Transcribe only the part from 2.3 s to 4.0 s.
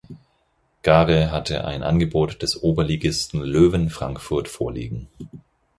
des Oberligisten Löwen